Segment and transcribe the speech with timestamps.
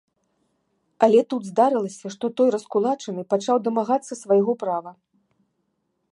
[1.07, 4.91] Але тут здарылася, што той раскулачаны пачаў дамагацца свайго права.